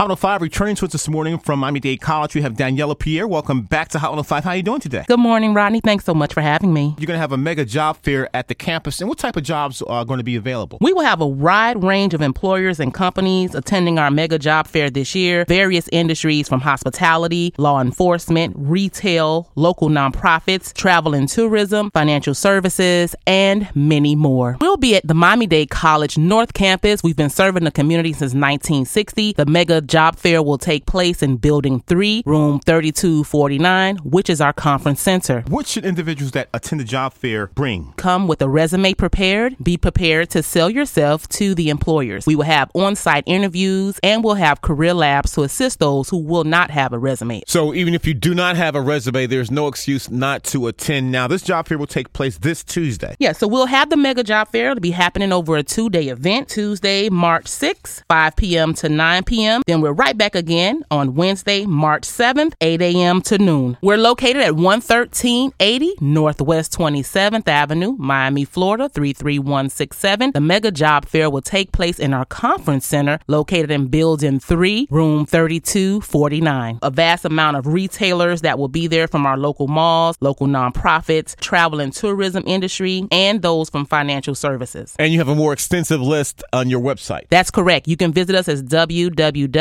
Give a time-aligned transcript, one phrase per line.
[0.00, 2.34] Hot 105 returning to us this morning from Miami-Dade College.
[2.34, 3.28] We have Daniela Pierre.
[3.28, 4.44] Welcome back to Hot 105.
[4.44, 5.04] How are you doing today?
[5.06, 5.82] Good morning, Rodney.
[5.82, 6.94] Thanks so much for having me.
[6.96, 9.00] You're going to have a mega job fair at the campus.
[9.00, 10.78] And what type of jobs are going to be available?
[10.80, 14.88] We will have a wide range of employers and companies attending our mega job fair
[14.88, 15.44] this year.
[15.46, 23.68] Various industries from hospitality, law enforcement, retail, local nonprofits, travel and tourism, financial services, and
[23.74, 24.56] many more.
[24.62, 27.02] We'll be at the Miami-Dade College North Campus.
[27.02, 29.34] We've been serving the community since 1960.
[29.34, 34.52] The mega job fair will take place in Building 3, Room 3249, which is our
[34.52, 35.42] conference center.
[35.48, 37.92] What should individuals that attend the job fair bring?
[37.96, 39.56] Come with a resume prepared.
[39.62, 42.24] Be prepared to sell yourself to the employers.
[42.24, 46.18] We will have on site interviews and we'll have career labs to assist those who
[46.18, 47.42] will not have a resume.
[47.48, 51.10] So, even if you do not have a resume, there's no excuse not to attend.
[51.10, 53.16] Now, this job fair will take place this Tuesday.
[53.18, 54.70] Yeah, so we'll have the mega job fair.
[54.70, 58.74] It'll be happening over a two day event Tuesday, March 6th, 5 p.m.
[58.74, 59.62] to 9 p.m.
[59.66, 63.22] Then we're right back again on Wednesday, March 7th, 8 a.m.
[63.22, 63.76] to noon.
[63.82, 70.32] We're located at 11380 Northwest 27th Avenue, Miami, Florida 33167.
[70.32, 74.88] The mega job fair will take place in our conference center located in Building 3,
[74.90, 76.78] Room 3249.
[76.82, 81.36] A vast amount of retailers that will be there from our local malls, local nonprofits,
[81.36, 84.94] travel and tourism industry, and those from financial services.
[84.98, 87.26] And you have a more extensive list on your website.
[87.30, 87.88] That's correct.
[87.88, 88.62] You can visit us as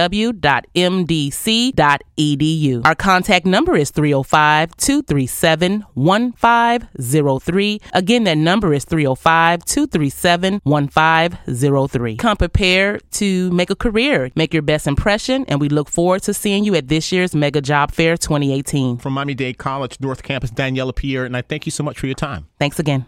[0.09, 1.75] www.mdc.edu.
[2.85, 7.81] Our contact number is 305 237 1503.
[7.93, 12.15] Again, that number is 305 237 1503.
[12.17, 16.33] Come prepared to make a career, make your best impression, and we look forward to
[16.33, 18.97] seeing you at this year's Mega Job Fair 2018.
[18.97, 22.05] From Miami Dade College North Campus, Daniela Pierre, and I thank you so much for
[22.07, 22.47] your time.
[22.59, 23.05] Thanks again.